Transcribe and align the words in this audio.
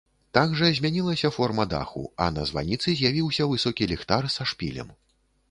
Так 0.35 0.53
жа 0.59 0.69
змянілася 0.77 1.29
форма 1.35 1.65
даху, 1.73 2.03
а 2.25 2.31
на 2.39 2.47
званіцы 2.53 2.97
з'явіўся 3.03 3.49
высокі 3.53 3.91
ліхтар 3.95 4.23
са 4.39 4.51
шпілем. 4.55 4.93